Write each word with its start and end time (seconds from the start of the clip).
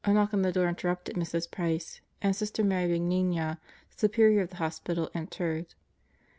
"A 0.03 0.11
knock 0.11 0.33
on 0.33 0.41
the 0.41 0.51
door 0.51 0.67
interrupted 0.67 1.15
Mrs. 1.15 1.51
Price 1.51 2.01
and 2.23 2.35
Sister 2.35 2.63
Mary 2.63 2.89
Benigna, 2.89 3.59
Superior 3.95 4.41
of 4.41 4.49
the 4.49 4.55
hospital, 4.55 5.11
entered. 5.13 5.75